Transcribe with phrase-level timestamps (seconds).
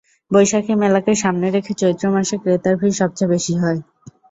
[0.31, 3.79] বৈশাখী মেলাকে সামনে রেখে চৈত্র মাসে ক্রেতার ভিড় সবচেয়ে বেশি হয়।